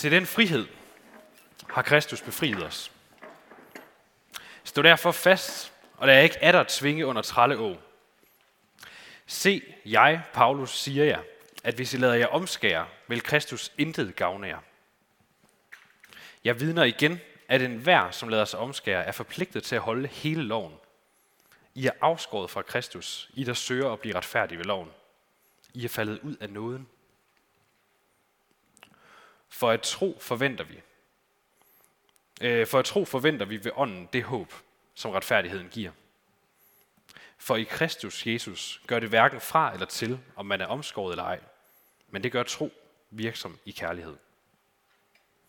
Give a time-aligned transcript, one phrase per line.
[0.00, 0.66] Til den frihed
[1.68, 2.92] har Kristus befriet os.
[4.64, 7.76] Stå derfor fast, og lad ikke atter tvinge under trælleå.
[9.26, 11.22] Se, jeg, Paulus, siger jer,
[11.64, 14.58] at hvis I lader jer omskære, vil Kristus intet gavne jer.
[16.44, 20.42] Jeg vidner igen, at enhver, som lader sig omskære, er forpligtet til at holde hele
[20.42, 20.74] loven.
[21.74, 24.88] I er afskåret fra Kristus, I der søger at blive retfærdige ved loven.
[25.74, 26.88] I er faldet ud af nåden.
[29.50, 30.80] For at tro forventer vi.
[32.40, 34.52] Øh, for at tro forventer vi ved ånden det håb,
[34.94, 35.90] som retfærdigheden giver.
[37.38, 41.24] For i Kristus Jesus gør det hverken fra eller til, om man er omskåret eller
[41.24, 41.40] ej,
[42.08, 42.72] men det gør tro
[43.10, 44.16] virksom i kærlighed.